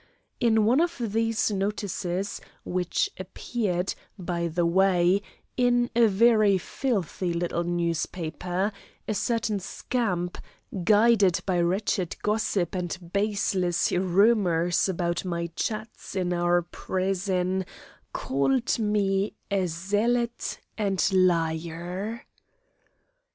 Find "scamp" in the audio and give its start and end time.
9.59-10.39